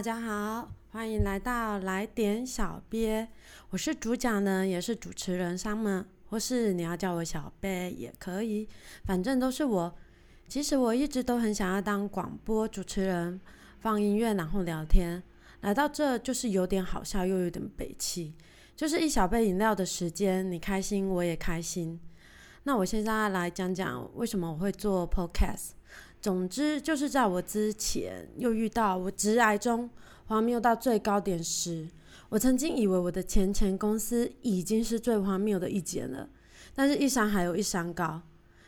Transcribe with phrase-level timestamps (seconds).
[0.00, 3.28] 大家好，欢迎来到来点小编。
[3.68, 8.66] 我是主讲人，也是主持人 Summer，，或是你要叫我小鳖也可以，
[9.04, 9.94] 反正都是我。
[10.48, 13.38] 其实我一直都很想要当广播主持人，
[13.80, 15.22] 放音乐然后聊天。
[15.60, 18.32] 来到这就是有点好笑，又有点北气，
[18.74, 22.00] 就是一小杯饮料的时间，你开心我也开心。
[22.62, 25.72] 那我现在来讲讲为什么我会做 podcast。
[26.20, 29.88] 总之就是在我之前又遇到我直癌中
[30.26, 31.88] 荒谬到最高点时，
[32.28, 36.28] 我曾经以为我的前前公司已经是最荒谬的一间了，
[36.74, 38.20] 但是一山还有一山高，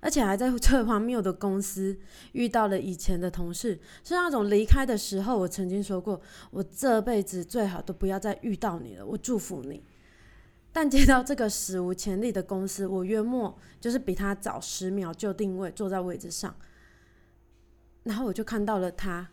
[0.00, 1.96] 而且还在最荒谬的公司
[2.32, 9.82] 遇到了以前的同事，是那种离开的时候，我曾经说过，我这辈子最好都不要再遇到你了，我祝福你。
[10.72, 16.54] 但接到这个史无前例的公司，我约莫就是比他早十秒就定位坐在位置上。
[18.06, 19.28] 然后我就看到了他，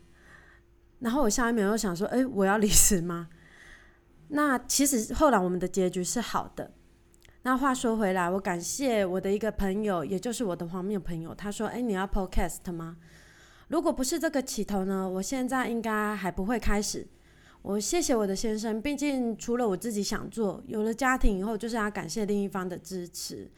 [0.98, 3.28] 然后我下一秒又想说：“哎，我要离职吗？”
[4.28, 6.72] 那其实后来我们的结局是好的。
[7.42, 12.96] 那话说回来，我感谢我的一个朋友，也就是我的黄面朋友，他说：“哎，你要 Podcast 吗？”
[13.68, 17.06] 如果不是这个起头呢，我现在应该还不会开始。
[17.62, 23.50] 我谢谢我的先生，毕竟除了我自己想做，有了家庭以后，就是要感谢另一方的支持。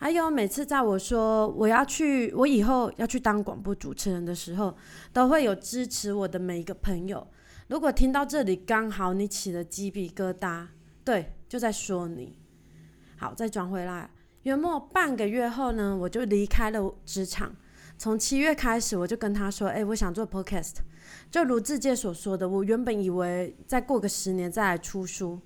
[0.00, 4.72] 还有每次在我说我要去，我以后要去当广播主持人的时候，
[5.12, 7.26] 都会有支持我的每一个朋友。
[7.66, 10.68] 如果听到这里刚好你起了鸡皮疙瘩，
[11.02, 12.38] 对，就在说你。
[13.16, 14.08] 好，再转回来，
[14.44, 17.56] 约莫半个月后呢，我就离开了职场。
[17.98, 20.76] 从七月开始，我就跟他说：“哎，我想做 podcast。”
[21.28, 25.40] 就如字界所说的，我原本以为再过个十年再来出书，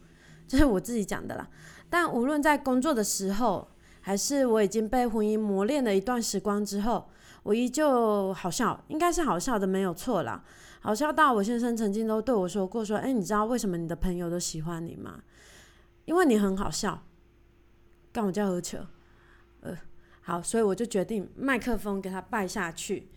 [0.47, 1.49] 这是我自己讲的啦。
[1.89, 3.67] 但无论在工作的时候，
[4.03, 7.09] 还是我已经被婚姻磨练了一段时光之后，
[7.45, 10.45] 我依旧好笑，应该是好笑的，没有错啦。
[10.81, 15.23] 好笑到我先生曾经都对我说过：“说，哎，你知道为什么你的朋友都喜欢你吗？
[16.05, 17.05] 因为你很好笑。”
[18.13, 18.79] 干我叫何求？
[19.61, 19.79] 呃，
[20.21, 23.09] 好，所以我就决定麦克风给他拜下去，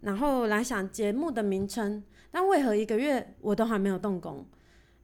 [0.00, 2.02] 然后来想节目的名称。
[2.30, 4.46] 但为何一个月我都还没有动工？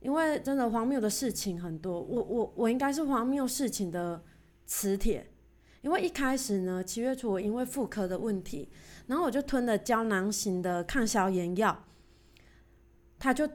[0.01, 2.01] 因为真的荒谬的事情很多。
[2.01, 4.23] 我我我应该是荒谬事情的。
[4.71, 5.29] 磁铁，
[5.81, 8.69] 因为一开始呢，七月初我因为妇科的问题，
[9.09, 11.87] 然后我就吞了胶囊型的抗消炎药，
[13.19, 13.51] 它就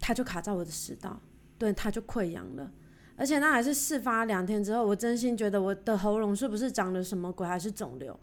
[0.00, 1.20] 它就卡在我的食道，
[1.58, 2.72] 对，它就溃疡了，
[3.14, 8.18] 而且那还是事发两天之后，我真心觉得我的喉咙是不是长了什么鬼，还是肿瘤？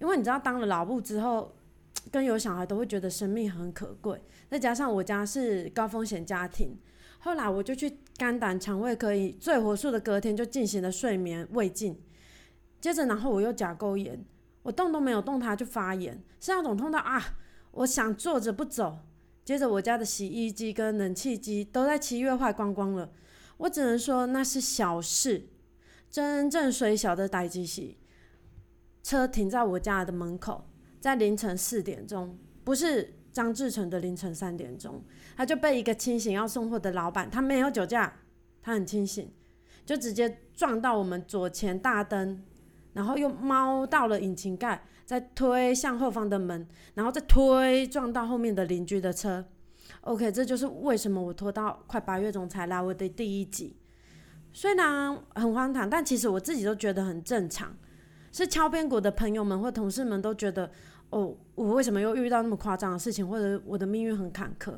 [0.00, 1.54] 因为你知道，当了老部之后，
[2.10, 4.18] 跟有小孩都会觉得生命很可贵，
[4.48, 6.74] 再加上我家是高风险家庭。
[7.18, 11.96] 后来我就去肝胆肠胃科，以最火速的隔天就进行了睡眠胃镜，
[12.80, 14.22] 接着然后我又甲沟炎，
[14.64, 17.36] 我动都没有动它就发炎，是那种痛到啊，
[17.70, 18.98] 我想坐着不走。
[19.44, 23.12] 接着我家的洗衣机跟冷气机都在七月坏光光了，
[23.58, 25.48] 我只能说那是小事，
[26.10, 27.98] 真正水小的代机洗，
[29.02, 30.68] 车停在我家的门口，
[31.00, 33.14] 在凌晨四点钟，不是。
[33.32, 35.02] 张志成的凌晨三点钟，
[35.36, 38.12] 他就被一个清醒要送货的老板，他没有酒驾，
[38.62, 39.30] 他很清醒，
[39.86, 42.42] 就直接撞到我们左前大灯，
[42.94, 49.44] 然后又猫到了引擎盖，再推向后方的门，然后再推撞到后面的邻居的车。
[50.00, 53.76] OK，这就是为什么我拖到快八月中才来我的第一集。
[54.52, 57.76] 虽然很荒唐，但其实我自己都觉得很正常。
[58.32, 60.70] 是敲边鼓的朋友们或同事们都觉得。
[61.10, 64.74] 哦，我为什么又遇到那么夸张的事情，或者我的命运很坎坷？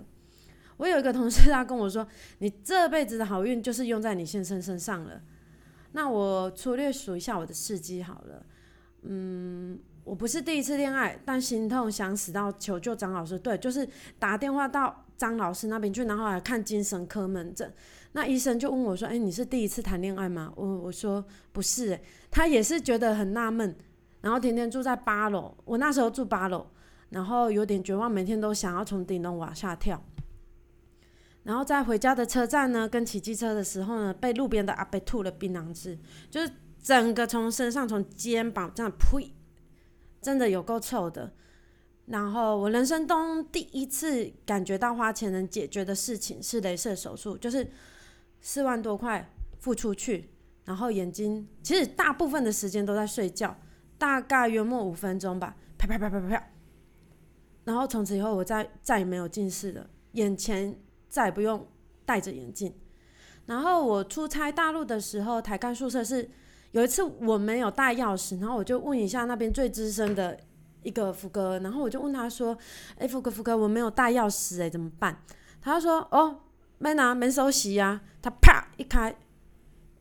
[0.76, 2.06] 我有一个同事， 他跟我说
[2.38, 5.20] ：“你这辈子的好运就是用在你先生身上了。”
[5.92, 8.46] 那我粗略数一下我的事迹好了。
[9.02, 13.86] 嗯，我不是第一次恋爱，但心痛想死到求救张老师，对，就是
[14.18, 17.70] 打电话到张老师那边去，然后来看精神科门诊。
[18.12, 21.98] 那医生就问我说：“哎，你是第一次谈恋爱吗？”我我说不是，
[22.30, 23.76] 他也是觉得很纳闷。
[24.20, 26.66] 然后天天住在八楼，我那时候住八楼，
[27.08, 30.02] 然后有点绝望，每天都想要从顶楼往下跳。
[31.42, 35.98] 然后在回家的车站呢，跟骑机车的时候呢，被路边的阿伯吐了槟榔汁，
[36.30, 36.52] 就是
[36.82, 39.32] 整个从身上从肩膀这样呸，
[40.20, 41.32] 真的有够臭的。
[42.06, 47.66] 然后我人生中第一次感觉到花钱能解决的事情是镭射手术，就是
[48.42, 50.28] 四万多块付出去，
[50.66, 53.56] 然后眼睛其实大部分的时间都在睡觉。
[54.00, 56.42] 大概约莫五分钟吧，啪啪啪啪啪啪，
[57.64, 60.74] 然后从此以后我再再也没有近视了，眼前
[61.06, 61.68] 再也不用
[62.06, 62.74] 戴着眼镜。
[63.44, 66.30] 然后我出差大陆的时候，台干宿舍是
[66.70, 70.38] 有一次我没有带钥匙，然后我就问一下那边最资深的
[70.82, 72.56] 一个福哥，然后我就问他说
[72.96, 75.22] ：“哎，福哥福哥，我没有带钥匙，哎，怎么办？”
[75.60, 76.40] 他就说：“哦，
[76.78, 79.14] 没拿门手洗呀。”他啪一开，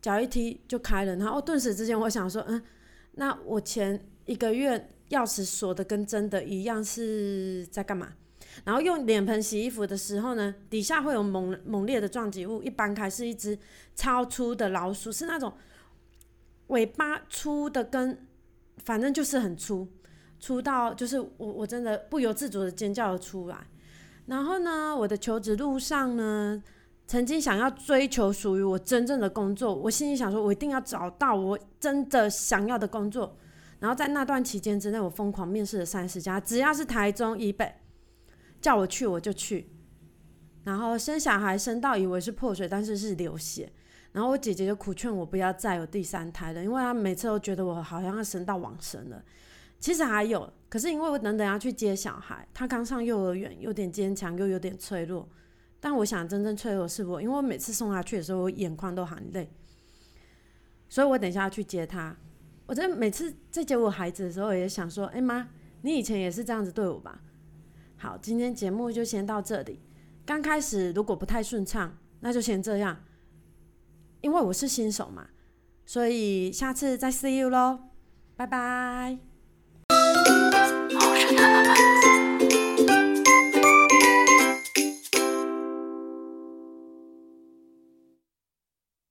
[0.00, 1.16] 脚一踢就开了。
[1.16, 2.62] 然后顿时之间，我想说：“嗯，
[3.12, 8.12] 那我前一个月钥匙锁的跟真的一样，是在干嘛？”
[8.64, 13.56] 然后用脸盆洗衣服的时候呢，底下会有猛猛烈的撞击物，一搬开是一只
[13.94, 15.52] 超粗的老鼠，是那种
[16.68, 18.26] 尾巴粗的跟，
[18.84, 19.86] 反正就是很粗，
[20.40, 23.68] 粗到就是我我真的不由自主的尖叫了出来。
[24.26, 26.62] 然后呢，我的求职路上呢，
[27.10, 33.36] 曾经想要追求属于我真正的工作，我心里想说，我一定要找到我真的想要的工作。
[33.80, 37.74] 然后在那段期间之内，我疯狂面试了三十家，只要是台中以北，
[38.60, 39.72] 叫我去我就去。
[40.62, 43.72] 然后生小孩生到以为是破水，但是是流血。
[44.12, 49.20] 然后我姐姐就苦劝我不要再有第三胎了，因为她每次都觉得我好像要生到往生了。
[49.80, 55.28] 其实还有，可是因为我等等要去接小孩，他刚上幼儿园，有点坚强又有点脆弱。
[55.80, 59.50] 但我想真正脆弱是我，因为我每次送他去的时候，我眼眶都含泪。
[60.88, 62.14] 所以我等一下要去接他。
[62.66, 65.48] 我真每次在接我孩子的时候，也想说：“哎妈，
[65.82, 67.22] 你以前也是这样子对我吧？”
[67.96, 69.80] 好，今天节目就先到这里。
[70.26, 73.04] 刚开始如果不太顺畅，那就先这样，
[74.20, 75.28] 因为我是新手嘛。
[75.86, 77.80] 所以下次再 see you 喽，
[78.36, 79.18] 拜拜。